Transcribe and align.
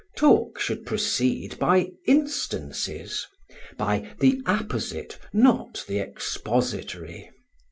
Talk 0.17 0.59
should 0.59 0.83
proceed 0.83 1.59
by 1.59 1.91
instances; 2.07 3.27
by 3.77 4.11
the 4.19 4.41
apposite, 4.47 5.19
not 5.31 5.85
the 5.87 5.99
expository. 5.99 7.29